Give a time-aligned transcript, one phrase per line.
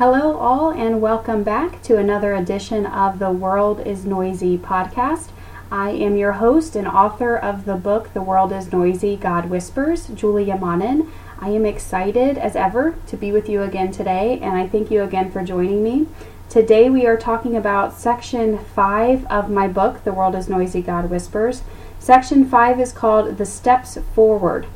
[0.00, 5.28] Hello, all, and welcome back to another edition of the World is Noisy podcast.
[5.70, 10.06] I am your host and author of the book The World is Noisy, God Whispers,
[10.06, 11.12] Julia Manin.
[11.38, 15.02] I am excited as ever to be with you again today, and I thank you
[15.02, 16.06] again for joining me.
[16.48, 21.10] Today we are talking about section 5 of my book, The World is Noisy, God
[21.10, 21.60] Whispers.
[21.98, 24.66] Section 5 is called The Steps Forward.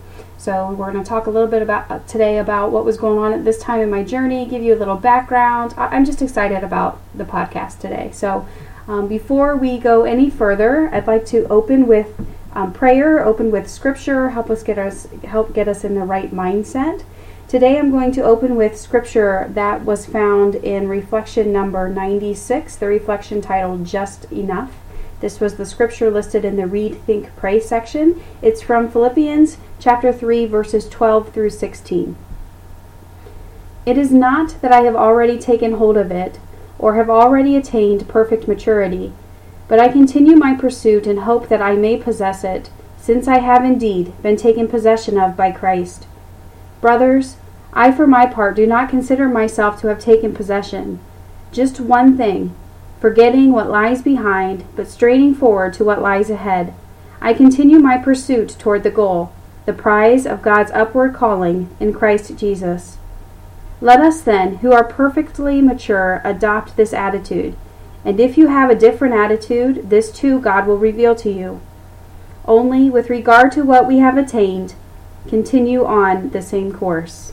[0.44, 3.18] So we're going to talk a little bit about uh, today about what was going
[3.18, 5.72] on at this time in my journey, give you a little background.
[5.78, 8.10] I, am just excited about the podcast today.
[8.12, 8.46] So
[8.86, 12.14] um, before we go any further, I'd like to open with
[12.52, 16.30] um, prayer, open with scripture, help us get us help get us in the right
[16.30, 17.04] mindset.
[17.48, 22.86] Today I'm going to open with scripture that was found in reflection number 96, the
[22.86, 24.74] reflection titled Just Enough.
[25.20, 28.22] This was the scripture listed in the Read, Think, Pray section.
[28.42, 32.16] It's from Philippians chapter 3, verses 12 through 16.
[33.86, 36.38] It is not that I have already taken hold of it,
[36.78, 39.12] or have already attained perfect maturity,
[39.68, 43.64] but I continue my pursuit and hope that I may possess it, since I have
[43.64, 46.06] indeed been taken possession of by Christ.
[46.80, 47.36] Brothers,
[47.72, 51.00] I for my part do not consider myself to have taken possession.
[51.52, 52.54] Just one thing
[53.00, 56.74] forgetting what lies behind, but straining forward to what lies ahead.
[57.20, 59.32] I continue my pursuit toward the goal,
[59.66, 62.98] the prize of God's upward calling in Christ Jesus.
[63.80, 67.56] Let us then, who are perfectly mature, adopt this attitude.
[68.04, 71.60] And if you have a different attitude, this too God will reveal to you.
[72.46, 74.74] Only with regard to what we have attained,
[75.26, 77.32] continue on the same course.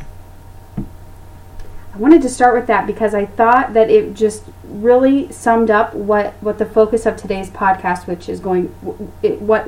[1.93, 5.93] I wanted to start with that because I thought that it just really summed up
[5.93, 9.67] what, what the focus of today's podcast, which is going, what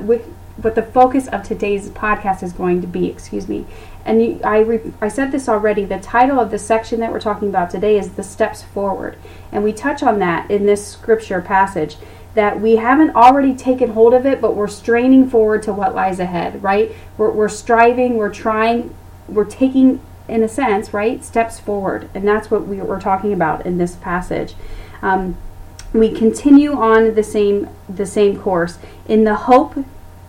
[0.56, 3.08] what the focus of today's podcast is going to be.
[3.08, 3.66] Excuse me.
[4.04, 5.84] And you, I re, I said this already.
[5.84, 9.16] The title of the section that we're talking about today is the steps forward,
[9.50, 11.96] and we touch on that in this scripture passage.
[12.34, 16.18] That we haven't already taken hold of it, but we're straining forward to what lies
[16.18, 16.62] ahead.
[16.62, 16.92] Right?
[17.16, 18.16] We're, we're striving.
[18.16, 18.94] We're trying.
[19.28, 22.08] We're taking in a sense, right, steps forward.
[22.14, 24.54] And that's what we were talking about in this passage.
[25.02, 25.36] Um,
[25.92, 29.76] we continue on the same the same course in the hope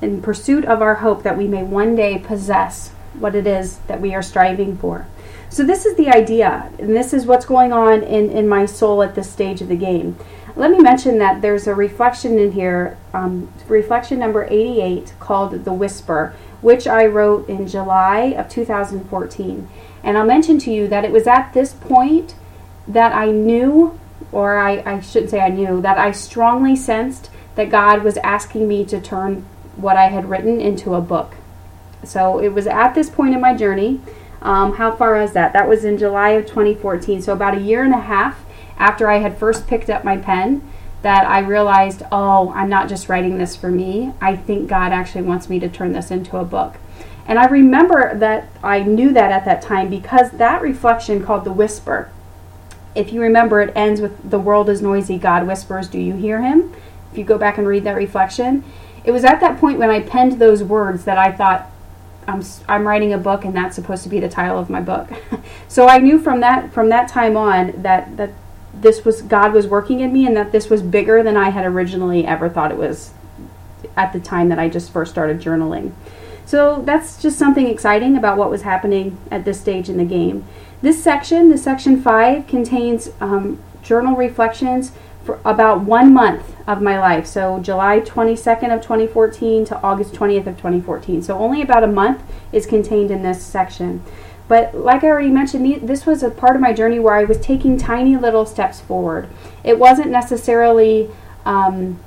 [0.02, 4.00] in pursuit of our hope that we may one day possess what it is that
[4.00, 5.08] we are striving for.
[5.50, 9.02] So this is the idea, and this is what's going on in, in my soul
[9.02, 10.18] at this stage of the game.
[10.58, 15.74] Let me mention that there's a reflection in here, um, reflection number 88, called The
[15.74, 19.68] Whisper, which I wrote in July of 2014.
[20.02, 22.36] And I'll mention to you that it was at this point
[22.88, 24.00] that I knew,
[24.32, 28.68] or I, I shouldn't say I knew, that I strongly sensed that God was asking
[28.68, 29.46] me to turn
[29.76, 31.36] what I had written into a book.
[32.06, 34.00] So it was at this point in my journey.
[34.42, 35.52] Um, how far is that?
[35.52, 37.22] That was in July of 2014.
[37.22, 38.45] So about a year and a half
[38.78, 40.62] after I had first picked up my pen,
[41.06, 44.14] that I realized, oh, I'm not just writing this for me.
[44.20, 46.78] I think God actually wants me to turn this into a book.
[47.28, 51.52] And I remember that I knew that at that time because that reflection called the
[51.52, 52.10] whisper.
[52.96, 56.42] If you remember, it ends with the world is noisy, God whispers, do you hear
[56.42, 56.74] him?
[57.12, 58.64] If you go back and read that reflection,
[59.04, 61.70] it was at that point when I penned those words that I thought,
[62.28, 65.10] I'm, I'm writing a book and that's supposed to be the title of my book.
[65.68, 68.32] so I knew from that from that time on that that
[68.82, 71.66] this was God was working in me and that this was bigger than I had
[71.66, 73.12] originally ever thought it was
[73.96, 75.94] at the time that I just first started journaling.
[76.46, 80.46] So that's just something exciting about what was happening at this stage in the game.
[80.82, 84.92] This section, the section five, contains um, journal reflections
[85.24, 87.26] for about one month of my life.
[87.26, 91.24] So July 22nd of 2014 to August 20th of 2014.
[91.24, 92.22] So only about a month
[92.52, 94.04] is contained in this section.
[94.48, 97.40] But like I already mentioned, this was a part of my journey where I was
[97.40, 99.28] taking tiny little steps forward.
[99.64, 101.10] It wasn't necessarily
[101.46, 102.00] um,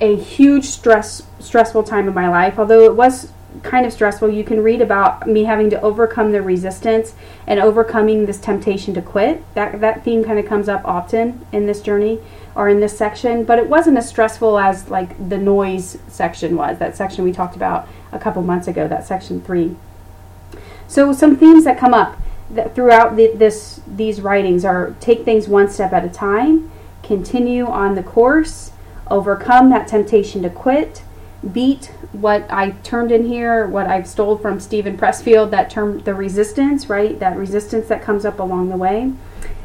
[0.00, 4.30] a huge stress stressful time in my life, although it was kind of stressful.
[4.30, 7.14] You can read about me having to overcome the resistance
[7.46, 9.42] and overcoming this temptation to quit.
[9.54, 12.20] That that theme kind of comes up often in this journey
[12.54, 16.78] or in this section, but it wasn't as stressful as like the noise section was.
[16.78, 19.76] That section we talked about a couple months ago, that section 3.
[20.88, 22.20] So some themes that come up
[22.50, 26.70] that throughout the, this these writings are take things one step at a time,
[27.02, 28.72] continue on the course,
[29.10, 31.02] overcome that temptation to quit,
[31.52, 36.14] beat what I turned in here, what I've stole from Steven Pressfield, that term, the
[36.14, 37.18] resistance, right?
[37.18, 39.12] That resistance that comes up along the way.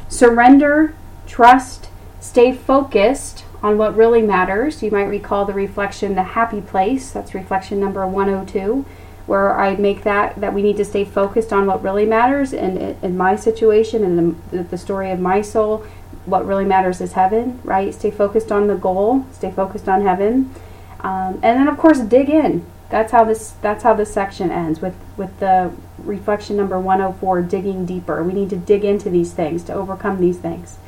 [0.08, 0.94] Surrender,
[1.26, 1.88] trust,
[2.20, 4.82] stay focused on what really matters.
[4.82, 7.10] You might recall the reflection, the happy place.
[7.10, 8.84] That's reflection number 102.
[9.26, 12.52] Where I make that that we need to stay focused on what really matters.
[12.52, 15.84] And in my situation and the, the story of my soul,
[16.26, 17.92] what really matters is heaven, right?
[17.94, 19.26] Stay focused on the goal.
[19.32, 20.54] Stay focused on heaven,
[21.00, 22.66] um, and then of course dig in.
[22.90, 27.86] That's how this that's how this section ends with with the reflection number 104 digging
[27.86, 28.22] deeper.
[28.22, 30.78] We need to dig into these things to overcome these things.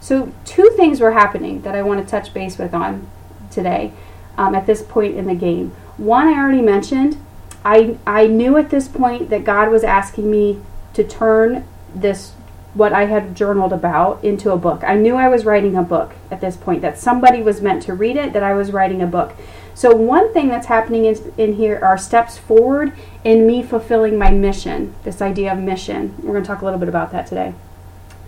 [0.00, 3.08] So two things were happening that I want to touch base with on
[3.50, 3.92] today
[4.36, 5.70] um, at this point in the game.
[5.96, 7.23] One I already mentioned
[7.64, 10.60] I, I knew at this point that God was asking me
[10.92, 12.32] to turn this,
[12.74, 14.84] what I had journaled about, into a book.
[14.84, 17.94] I knew I was writing a book at this point, that somebody was meant to
[17.94, 19.34] read it, that I was writing a book.
[19.74, 22.92] So, one thing that's happening in, in here are steps forward
[23.24, 26.14] in me fulfilling my mission, this idea of mission.
[26.18, 27.54] We're going to talk a little bit about that today.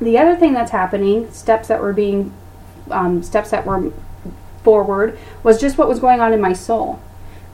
[0.00, 2.33] The other thing that's happening, steps that were being,
[2.91, 3.93] um, steps that were
[4.65, 7.00] forward, was just what was going on in my soul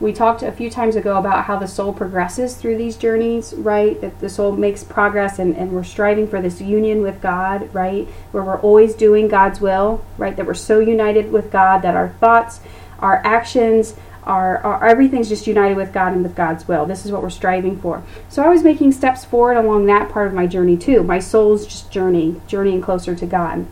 [0.02, 4.00] we talked a few times ago about how the soul progresses through these journeys, right?
[4.00, 8.08] That the soul makes progress and, and we're striving for this union with God, right?
[8.32, 10.34] Where we're always doing God's will, right?
[10.34, 12.58] That we're so united with God that our thoughts,
[12.98, 13.94] our actions,
[14.24, 16.84] our, our, everything's just united with God and with God's will.
[16.84, 18.02] This is what we're striving for.
[18.28, 21.04] So I was making steps forward along that part of my journey too.
[21.04, 23.66] My soul's just journey, journeying closer to God.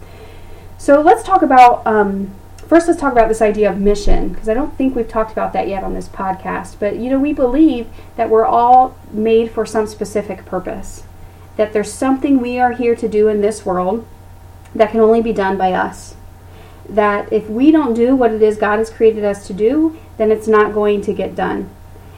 [0.78, 2.32] So let's talk about um,
[2.70, 5.52] first let's talk about this idea of mission because I don't think we've talked about
[5.54, 6.76] that yet on this podcast.
[6.78, 11.02] But you know, we believe that we're all made for some specific purpose.
[11.56, 14.06] That there's something we are here to do in this world
[14.72, 16.14] that can only be done by us.
[16.88, 20.30] That if we don't do what it is God has created us to do, then
[20.30, 21.70] it's not going to get done.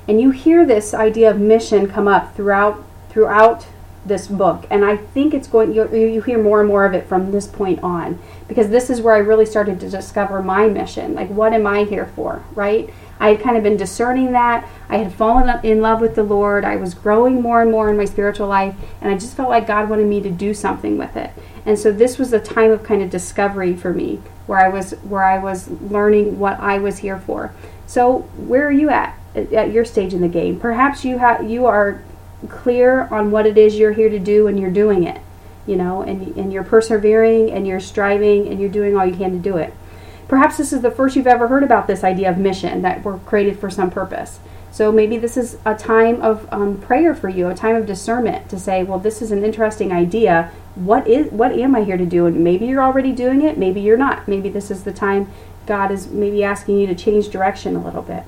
[0.06, 3.68] And you hear this idea of mission come up throughout throughout
[4.04, 4.66] this book.
[4.70, 7.46] And i think it's going you, you hear more and more of it from this
[7.46, 8.18] point on.
[8.48, 11.14] Because this is where i really started to discover my mission.
[11.14, 12.92] Like what am i here for right?
[13.20, 14.68] I had kind of been discerning that.
[14.88, 16.64] I had fallen in love with the lord.
[16.64, 18.74] I was growing more and more in my spiritual life.
[19.00, 21.30] And i just felt like god wanted me to do something with it.
[21.64, 24.92] And so this was a time of kind of discovery for me where i was
[25.04, 27.52] where i was learning what i was here for.
[27.86, 30.58] So where are you at at your stage in the game?
[30.58, 32.02] Perhaps you have you are
[32.48, 35.20] clear on what it is you're here to do and you're doing it
[35.66, 39.32] you know and, and you're persevering and you're striving and you're doing all you can
[39.32, 39.74] to do it.
[40.28, 43.18] Perhaps this is the first you've ever heard about this idea of mission that we're
[43.18, 44.40] created for some purpose.
[44.70, 48.48] So maybe this is a time of um, prayer for you a time of discernment
[48.50, 50.50] to say well this is an interesting idea.
[50.74, 52.26] What is what am i here to do?
[52.26, 54.26] And maybe you're already doing it maybe you're not.
[54.26, 55.30] Maybe this is the time
[55.66, 58.24] god is maybe asking you to change direction a little bit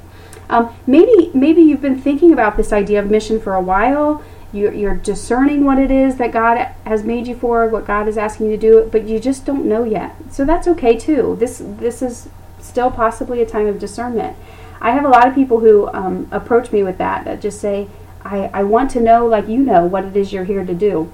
[0.49, 4.23] um, maybe maybe you've been thinking about this idea of mission for a while.
[4.53, 8.17] You're, you're discerning what it is that God has made you for, what God is
[8.17, 10.15] asking you to do, but you just don't know yet.
[10.31, 11.37] So that's okay too.
[11.41, 12.29] This this is
[12.61, 14.37] still possibly a time of discernment.
[14.81, 17.89] I have a lot of people who um, approach me with that that just say,
[18.23, 21.13] I, I want to know, like you know, what it is you're here to do.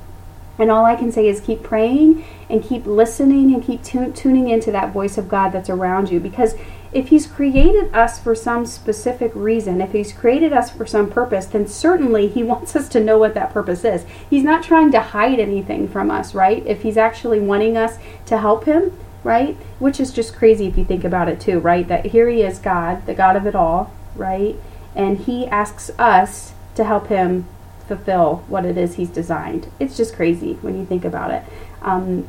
[0.59, 4.49] And all I can say is keep praying and keep listening and keep tu- tuning
[4.49, 6.55] into that voice of God that's around you because
[6.93, 11.47] if He's created us for some specific reason, if He's created us for some purpose,
[11.47, 14.05] then certainly He wants us to know what that purpose is.
[14.29, 16.65] He's not trying to hide anything from us, right?
[16.67, 19.57] If He's actually wanting us to help Him, right?
[19.79, 21.87] Which is just crazy if you think about it too, right?
[21.87, 24.57] That here He is, God, the God of it all, right?
[24.95, 27.47] And He asks us to help Him
[27.87, 29.71] fulfill what it is He's designed.
[29.79, 31.45] It's just crazy when you think about it.
[31.83, 32.29] Um,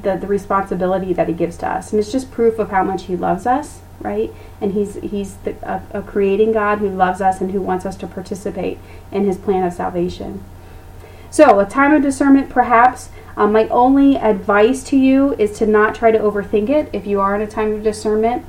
[0.00, 3.04] the, the responsibility that he gives to us and it's just proof of how much
[3.04, 4.32] he loves us right?
[4.60, 7.96] And he's he's the, a, a, creating God who loves us and who wants us
[7.96, 8.78] to participate
[9.10, 10.44] in His plan of salvation.
[11.30, 13.10] So, a time of discernment, perhaps.
[13.36, 16.88] Um, my only advice to you is to not try to overthink it.
[16.92, 18.46] If you are in a time of discernment,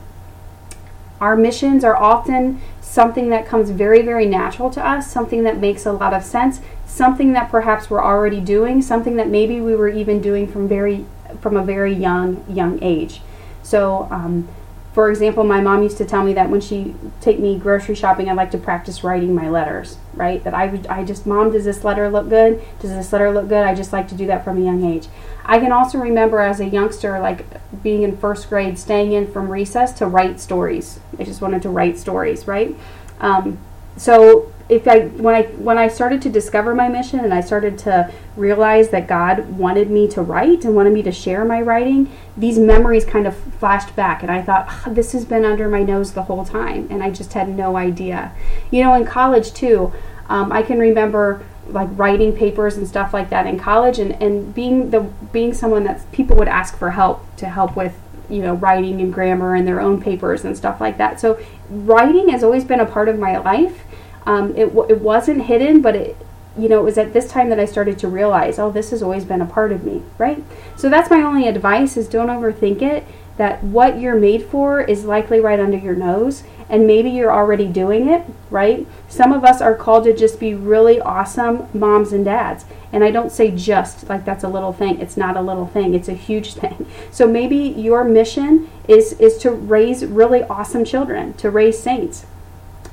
[1.19, 5.87] our missions are often something that comes very, very natural to us, something that makes
[5.87, 9.89] a lot of sense, something that perhaps we're already doing, something that maybe we were
[9.89, 11.05] even doing from very
[11.41, 13.21] from a very young young age.
[13.63, 14.47] So um,
[14.95, 18.29] for example, my mom used to tell me that when she take me grocery shopping,
[18.29, 20.41] I like to practice writing my letters, right?
[20.45, 22.63] That I would, I just, mom, does this letter look good?
[22.79, 23.65] Does this letter look good?
[23.65, 25.09] I just like to do that from a young age.
[25.43, 27.45] I can also remember as a youngster, like
[27.83, 31.01] being in first grade, staying in from recess to write stories.
[31.19, 32.73] I just wanted to write stories, right?
[33.19, 33.57] Um,
[33.97, 37.77] so if I when I when I started to discover my mission and I started
[37.79, 42.11] to realize that God wanted me to write and wanted me to share my writing,
[42.35, 46.13] these memories kind of flashed back and I thought this has been under my nose
[46.13, 48.31] the whole time and I just had no idea.
[48.71, 49.93] You know, in college too,
[50.29, 54.53] um, I can remember like writing papers and stuff like that in college and, and
[54.53, 57.95] being the being someone that people would ask for help to help with
[58.29, 61.19] you know writing and grammar and their own papers and stuff like that.
[61.19, 63.83] So writing has always been a part of my life
[64.25, 66.17] Um, it, it wasn't hidden, but it,
[66.57, 69.03] you know, it was at this time that I started to realize, oh, this has
[69.03, 70.43] always been a part of me, right?
[70.75, 73.05] So that's my only advice is don't overthink it.
[73.37, 77.67] That what you're made for is likely right under your nose, and maybe you're already
[77.67, 78.87] doing it, right?
[79.09, 82.63] Some of us are called to just be really awesome moms and dads.
[82.93, 85.01] And I don't say just like that's a little thing.
[85.01, 85.93] It's not a little thing.
[85.93, 86.87] It's a huge thing.
[87.11, 92.25] So maybe your mission is is to raise really awesome children, to raise saints,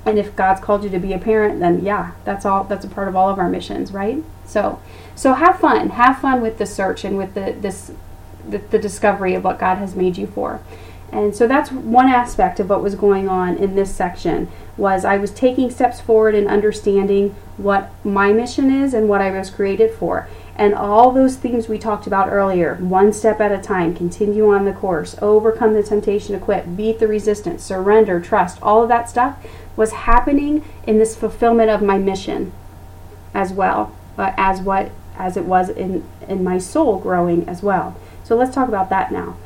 [0.05, 2.89] and if God's called you to be a parent, then yeah, that's all that's a
[2.89, 4.23] part of all of our missions, right?
[4.45, 4.81] So
[5.15, 5.91] so have fun.
[5.91, 7.93] Have fun with the search and with the this
[8.49, 10.61] the, the discovery of what God has made you for.
[11.13, 15.19] And so that's one aspect of what was going on in this section was I
[15.19, 19.93] was taking steps forward in understanding what my mission is and what I was created
[19.93, 20.27] for.
[20.55, 24.65] And all those things we talked about earlier, one step at a time, continue on
[24.67, 29.09] the course, overcome the temptation to quit, beat the resistance, surrender, trust, all of that
[29.09, 29.39] stuff
[29.77, 32.53] was happening in this fulfillment of my mission
[33.35, 37.97] as well uh, as what as it was in in my soul growing as well.
[38.25, 39.37] So let's talk about that now.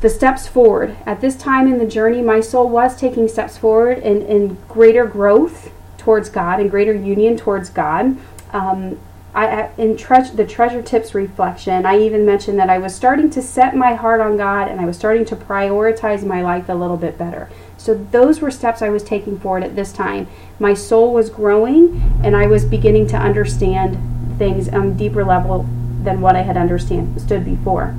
[0.00, 0.96] The steps forward.
[1.06, 5.06] At this time in the journey my soul was taking steps forward in, in greater
[5.06, 8.16] growth towards god and greater union towards god.
[8.52, 8.98] Um,
[9.32, 13.42] I, in tre- the treasure tips reflection, I even mentioned that I was starting to
[13.42, 16.96] set my heart on God and I was starting to prioritize my life a little
[16.96, 17.48] bit better.
[17.76, 20.26] So those were steps I was taking forward at this time.
[20.58, 23.98] My soul was growing and I was beginning to understand
[24.36, 25.66] things on a deeper level
[26.02, 27.94] than what I had understood before.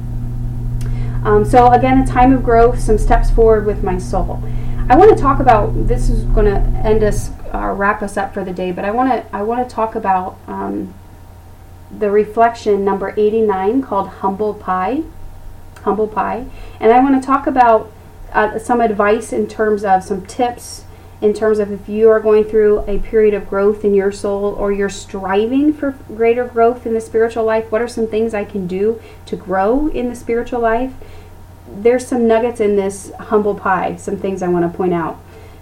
[1.23, 4.41] Um, so again, a time of growth, some steps forward with my soul.
[4.89, 8.33] I want to talk about this is going to end us uh, wrap us up
[8.33, 10.93] for the day, but I want to I want to talk about um,
[11.97, 15.03] the reflection number 89 called humble pie,
[15.81, 16.45] humble pie,
[16.79, 17.91] and I want to talk about
[18.33, 20.85] uh, some advice in terms of some tips
[21.21, 24.55] in terms of if you are going through a period of growth in your soul
[24.55, 28.43] or you're striving for greater growth in the spiritual life, what are some things I
[28.43, 30.93] can do to grow in the spiritual life?
[31.71, 35.19] There's some nuggets in this humble pie, some things I want to point out.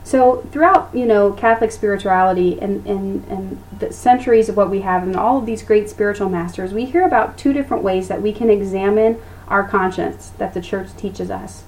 [0.09, 5.03] So throughout, you know, Catholic spirituality and, and, and the centuries of what we have
[5.03, 8.33] and all of these great spiritual masters, we hear about two different ways that we
[8.33, 11.61] can examine our conscience that the church teaches us.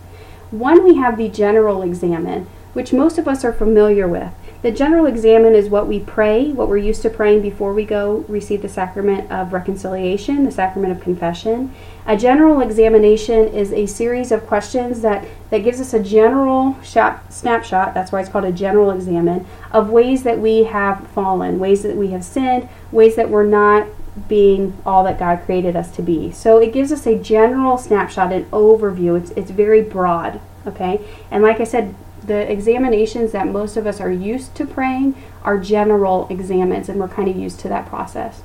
[0.49, 4.33] One, we have the general examen, which most of us are familiar with.
[4.61, 8.23] The general examen is what we pray, what we're used to praying before we go
[8.27, 11.73] receive the sacrament of reconciliation, the sacrament of confession.
[12.05, 17.33] A general examination is a series of questions that, that gives us a general shot,
[17.33, 21.81] snapshot, that's why it's called a general examen, of ways that we have fallen, ways
[21.81, 23.87] that we have sinned, ways that we're not
[24.27, 26.31] being all that God created us to be.
[26.31, 29.19] So it gives us a general snapshot, an overview.
[29.19, 31.01] It's, it's very broad, okay?
[31.31, 35.57] And like I said, the examinations that most of us are used to praying are
[35.57, 38.41] general examens, and we're kind of used to that process.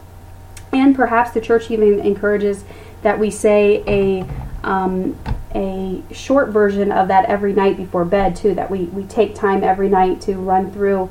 [0.73, 2.65] And perhaps the church even encourages
[3.03, 4.27] that we say a
[4.67, 5.19] um,
[5.55, 8.55] a short version of that every night before bed too.
[8.55, 11.11] That we we take time every night to run through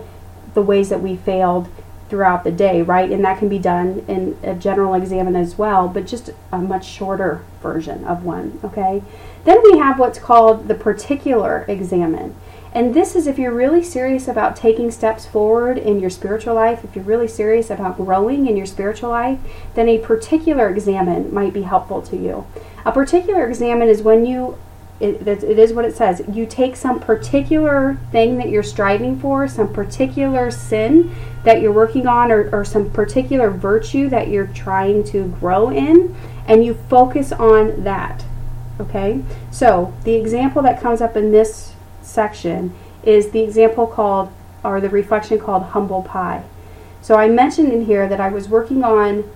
[0.53, 1.69] the ways that we failed
[2.09, 3.11] throughout the day, right?
[3.11, 6.85] And that can be done in a general examen as well, but just a much
[6.85, 9.03] shorter version of one, okay?
[9.43, 12.35] Then we have what's called the particular examen.
[12.75, 16.83] And this is if you're really serious about taking steps forward in your spiritual life,
[16.83, 19.39] if you're really serious about growing in your spiritual life,
[19.75, 22.45] then a particular examen might be helpful to you.
[22.83, 24.57] A particular examen is when you
[24.99, 26.21] it, it is what it says.
[26.31, 31.13] You take some particular thing that you're striving for, some particular sin
[31.43, 36.15] that you're working on, or, or some particular virtue that you're trying to grow in,
[36.47, 38.23] and you focus on that.
[38.79, 39.21] Okay?
[39.51, 41.74] So, the example that comes up in this
[42.15, 44.31] section is the example called,
[44.63, 46.43] or the reflection called humble pie.
[47.01, 49.29] So, I mentioned in here that I was working on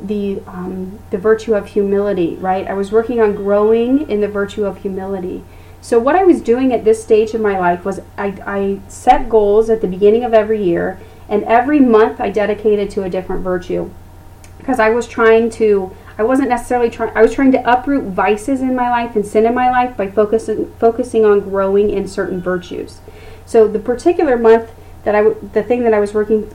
[0.00, 2.66] the um, the virtue of humility, right?
[2.66, 5.44] I was working on growing in the virtue of humility.
[5.80, 9.28] So what I was doing at this stage in my life was I, I set
[9.28, 13.42] goals at the beginning of every year, and every month I dedicated to a different
[13.42, 13.90] virtue
[14.58, 15.94] because I was trying to.
[16.18, 17.16] I wasn't necessarily trying.
[17.16, 20.10] I was trying to uproot vices in my life and sin in my life by
[20.10, 23.00] focusing focusing on growing in certain virtues.
[23.44, 24.72] So the particular month
[25.04, 26.52] that I the thing that I was working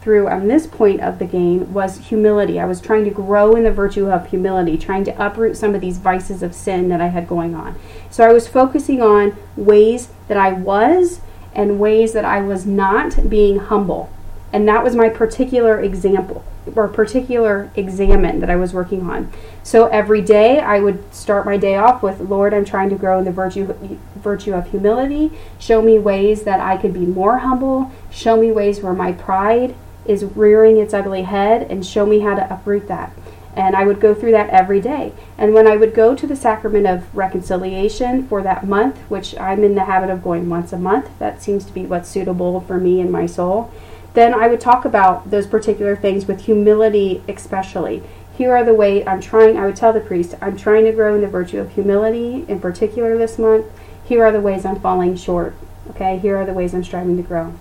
[0.00, 2.58] through on this point of the game was humility.
[2.58, 5.80] I was trying to grow in the virtue of humility, trying to uproot some of
[5.80, 7.78] these vices of sin that I had going on.
[8.10, 11.20] So I was focusing on ways that I was
[11.54, 14.10] and ways that I was not being humble.
[14.52, 16.44] And that was my particular example.
[16.74, 19.32] Or particular examen that I was working on.
[19.62, 23.18] So every day I would start my day off with, Lord, I'm trying to grow
[23.18, 25.32] in the virtue virtue of humility.
[25.58, 27.90] Show me ways that I could be more humble.
[28.10, 29.74] Show me ways where my pride
[30.06, 33.12] is rearing its ugly head and show me how to uproot that.
[33.54, 35.12] And I would go through that every day.
[35.36, 39.62] And when I would go to the sacrament of reconciliation for that month, which I'm
[39.62, 42.78] in the habit of going once a month, that seems to be what's suitable for
[42.78, 43.70] me and my soul,
[44.14, 48.02] then I would talk about those particular things with humility, especially.
[48.36, 51.14] Here are the ways I'm trying, I would tell the priest, I'm trying to grow
[51.14, 53.66] in the virtue of humility in particular this month.
[54.04, 55.54] Here are the ways I'm falling short.
[55.90, 57.54] Okay, here are the ways I'm striving to grow.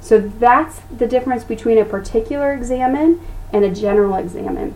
[0.00, 3.20] So that's the difference between a particular examen
[3.52, 4.74] and a general examen.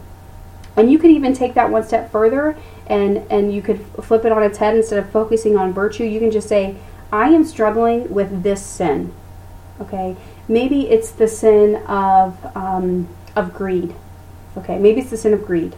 [0.76, 4.32] And you could even take that one step further and, and you could flip it
[4.32, 6.04] on its head instead of focusing on virtue.
[6.04, 6.76] You can just say,
[7.12, 9.14] I am struggling with this sin.
[9.80, 10.16] Okay?
[10.48, 13.94] Maybe it's the sin of, um, of greed.
[14.56, 14.78] Okay?
[14.78, 15.76] Maybe it's the sin of greed.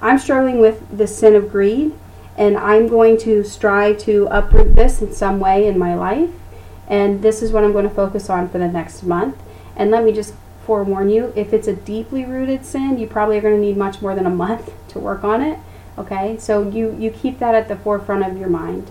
[0.00, 1.94] I'm struggling with the sin of greed,
[2.36, 6.30] and I'm going to strive to uproot this in some way in my life.
[6.88, 9.36] And this is what I'm going to focus on for the next month.
[9.76, 10.34] And let me just
[10.64, 14.00] forewarn you if it's a deeply rooted sin, you probably are going to need much
[14.00, 15.58] more than a month to work on it.
[15.96, 18.90] Okay, so you, you keep that at the forefront of your mind.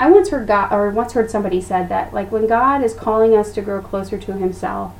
[0.00, 3.36] I once heard God, or once heard somebody said that, like when God is calling
[3.36, 4.94] us to grow closer to Himself,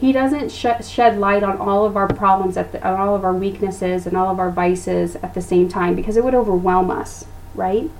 [0.00, 3.22] He doesn't sh- shed light on all of our problems, at the, on all of
[3.22, 6.90] our weaknesses and all of our vices at the same time because it would overwhelm
[6.90, 7.90] us, right?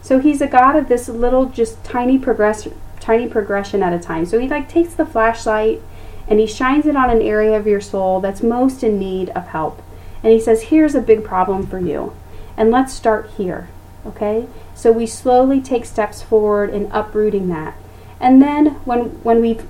[0.00, 4.24] So He's a God of this little, just tiny progression, tiny progression at a time.
[4.24, 5.82] So He like takes the flashlight
[6.30, 9.48] and he shines it on an area of your soul that's most in need of
[9.48, 9.82] help.
[10.22, 12.14] And he says, Here's a big problem for you.
[12.56, 13.68] And let's start here.
[14.06, 14.46] Okay?
[14.80, 17.74] So we slowly take steps forward in uprooting that.
[18.18, 19.68] And then when when we've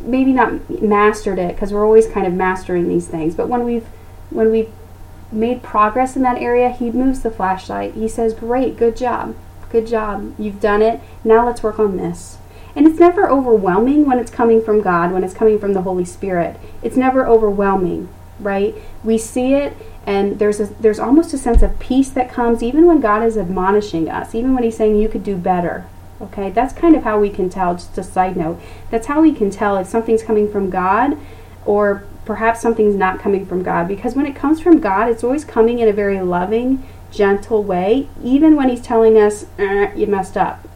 [0.00, 3.86] maybe not mastered it, because we're always kind of mastering these things, but when we've
[4.28, 4.70] when we've
[5.32, 7.94] made progress in that area, he moves the flashlight.
[7.94, 9.34] He says, Great, good job.
[9.70, 10.34] Good job.
[10.38, 11.00] You've done it.
[11.24, 12.36] Now let's work on this.
[12.76, 16.04] And it's never overwhelming when it's coming from God, when it's coming from the Holy
[16.04, 16.60] Spirit.
[16.82, 18.10] It's never overwhelming,
[18.40, 18.74] right?
[19.02, 19.76] We see it
[20.06, 23.38] and there's a, there's almost a sense of peace that comes even when God is
[23.38, 25.86] admonishing us, even when he's saying you could do better.
[26.20, 26.50] Okay?
[26.50, 28.60] That's kind of how we can tell, just a side note.
[28.90, 31.18] That's how we can tell if something's coming from God
[31.64, 35.44] or perhaps something's not coming from God because when it comes from God, it's always
[35.44, 40.36] coming in a very loving, gentle way, even when he's telling us, eh, you messed
[40.36, 40.66] up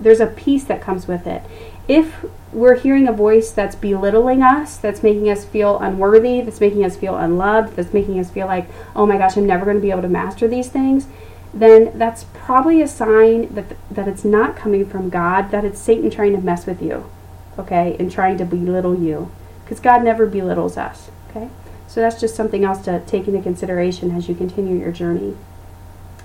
[0.00, 1.42] there's a peace that comes with it.
[1.88, 2.24] If
[2.56, 6.96] we're hearing a voice that's belittling us, that's making us feel unworthy, that's making us
[6.96, 8.66] feel unloved, that's making us feel like,
[8.96, 11.06] oh my gosh, I'm never going to be able to master these things,
[11.52, 16.10] then that's probably a sign that, that it's not coming from God, that it's Satan
[16.10, 17.10] trying to mess with you,
[17.58, 19.30] okay, and trying to belittle you.
[19.62, 21.50] Because God never belittles us, okay?
[21.86, 25.36] So that's just something else to take into consideration as you continue your journey.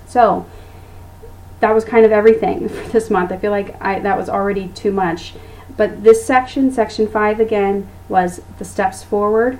[0.06, 0.46] So,
[1.60, 3.32] that was kind of everything for this month.
[3.32, 5.34] I feel like I, that was already too much.
[5.76, 9.58] But this section, section five again, was the steps forward.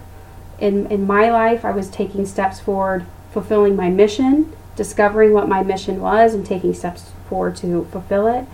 [0.59, 5.62] In, in my life, I was taking steps forward, fulfilling my mission, discovering what my
[5.62, 8.46] mission was, and taking steps forward to fulfill it.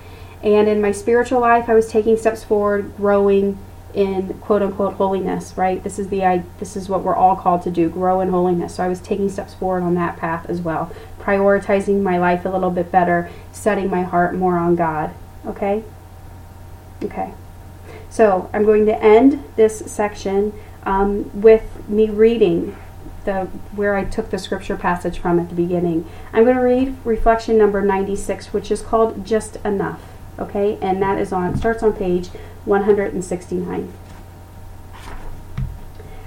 [0.42, 3.58] And in my spiritual life, I was taking steps forward, growing,
[3.94, 5.82] in quote unquote holiness, right?
[5.82, 8.76] This is the I, this is what we're all called to do, grow in holiness.
[8.76, 12.48] So I was taking steps forward on that path as well, prioritizing my life a
[12.48, 15.12] little bit better, setting my heart more on God.
[15.46, 15.82] Okay?
[17.02, 17.32] Okay.
[18.10, 20.52] So I'm going to end this section
[20.84, 22.76] um, with me reading
[23.24, 23.44] the
[23.74, 26.08] where I took the scripture passage from at the beginning.
[26.32, 30.02] I'm going to read reflection number 96, which is called Just Enough.
[30.38, 32.28] Okay, and that is on starts on page
[32.64, 33.92] 169.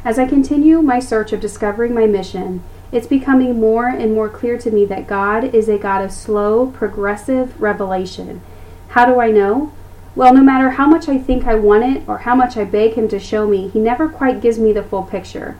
[0.03, 4.57] As I continue my search of discovering my mission, it's becoming more and more clear
[4.57, 8.41] to me that God is a God of slow, progressive revelation.
[8.89, 9.71] How do I know?
[10.15, 12.93] Well, no matter how much I think I want it or how much I beg
[12.93, 15.57] Him to show me, He never quite gives me the full picture.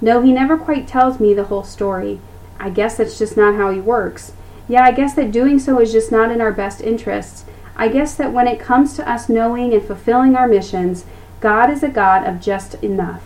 [0.00, 2.20] No, He never quite tells me the whole story.
[2.58, 4.32] I guess that's just not how He works.
[4.68, 7.44] Yeah, I guess that doing so is just not in our best interests,
[7.76, 11.04] I guess that when it comes to us knowing and fulfilling our missions,
[11.40, 13.22] God is a God of just enough.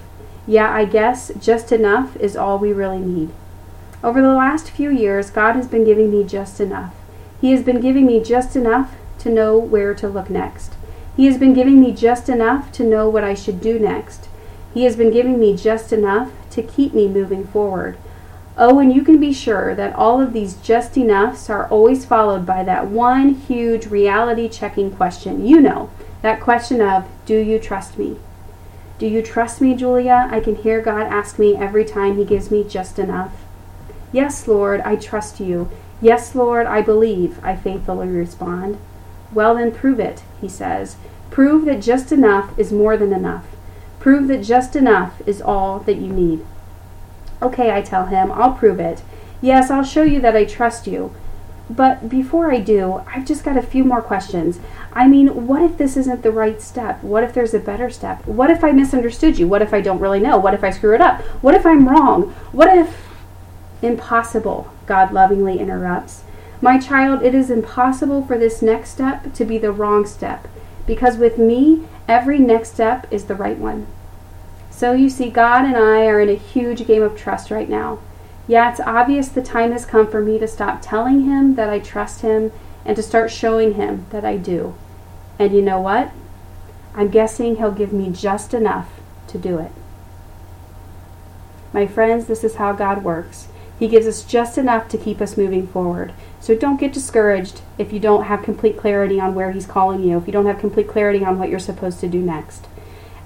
[0.46, 3.30] Yeah, I guess just enough is all we really need.
[4.04, 6.94] Over the last few years, God has been giving me just enough.
[7.40, 8.94] He has been giving me just enough
[9.26, 10.74] to know where to look next.
[11.16, 14.28] He has been giving me just enough to know what I should do next.
[14.72, 17.98] He has been giving me just enough to keep me moving forward.
[18.56, 22.46] Oh, and you can be sure that all of these just enoughs are always followed
[22.46, 25.44] by that one huge reality checking question.
[25.44, 25.90] You know,
[26.22, 28.18] that question of, Do you trust me?
[28.98, 30.28] Do you trust me, Julia?
[30.30, 33.32] I can hear God ask me every time He gives me just enough.
[34.12, 35.68] Yes, Lord, I trust you.
[36.00, 38.78] Yes, Lord, I believe, I faithfully respond.
[39.32, 40.96] Well, then prove it, he says.
[41.30, 43.44] Prove that just enough is more than enough.
[43.98, 46.44] Prove that just enough is all that you need.
[47.42, 49.02] Okay, I tell him, I'll prove it.
[49.42, 51.14] Yes, I'll show you that I trust you.
[51.68, 54.60] But before I do, I've just got a few more questions.
[54.92, 57.02] I mean, what if this isn't the right step?
[57.02, 58.24] What if there's a better step?
[58.26, 59.48] What if I misunderstood you?
[59.48, 60.38] What if I don't really know?
[60.38, 61.20] What if I screw it up?
[61.42, 62.30] What if I'm wrong?
[62.52, 63.04] What if.
[63.82, 66.22] Impossible, God lovingly interrupts.
[66.60, 70.48] My child, it is impossible for this next step to be the wrong step,
[70.86, 73.86] because with me, every next step is the right one.
[74.70, 77.98] So you see, God and I are in a huge game of trust right now.
[78.48, 81.78] Yeah, it's obvious the time has come for me to stop telling him that I
[81.78, 82.52] trust him
[82.84, 84.74] and to start showing him that I do.
[85.38, 86.12] And you know what?
[86.94, 88.88] I'm guessing he'll give me just enough
[89.28, 89.72] to do it.
[91.72, 93.48] My friends, this is how God works.
[93.78, 96.14] He gives us just enough to keep us moving forward.
[96.46, 100.16] So don't get discouraged if you don't have complete clarity on where He's calling you,
[100.16, 102.68] if you don't have complete clarity on what you're supposed to do next.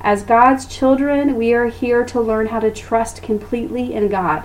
[0.00, 4.44] As God's children, we are here to learn how to trust completely in God.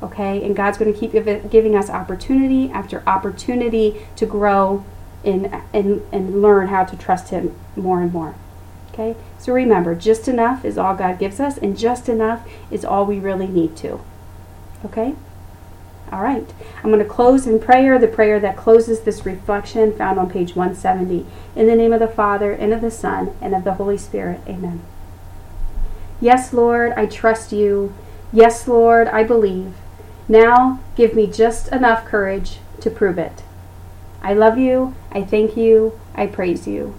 [0.00, 0.40] Okay?
[0.40, 1.10] And God's going to keep
[1.50, 4.84] giving us opportunity after opportunity to grow
[5.24, 8.36] and, and, and learn how to trust Him more and more.
[8.92, 9.16] Okay?
[9.40, 13.18] So remember, just enough is all God gives us, and just enough is all we
[13.18, 14.00] really need to.
[14.84, 15.16] Okay?
[16.12, 16.46] All right.
[16.84, 20.54] I'm going to close in prayer, the prayer that closes this reflection found on page
[20.54, 21.24] 170.
[21.56, 24.40] In the name of the Father, and of the Son, and of the Holy Spirit.
[24.46, 24.82] Amen.
[26.20, 27.94] Yes, Lord, I trust you.
[28.30, 29.72] Yes, Lord, I believe.
[30.28, 33.42] Now give me just enough courage to prove it.
[34.20, 34.94] I love you.
[35.10, 35.98] I thank you.
[36.14, 36.94] I praise you.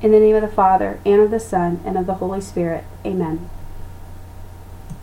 [0.00, 2.84] In the name of the Father, and of the Son, and of the Holy Spirit.
[3.04, 3.50] Amen.